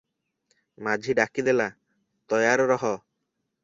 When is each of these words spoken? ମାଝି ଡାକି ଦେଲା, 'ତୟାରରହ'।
ମାଝି 0.87 1.17
ଡାକି 1.21 1.47
ଦେଲା, 1.51 1.69
'ତୟାରରହ'। 1.75 2.93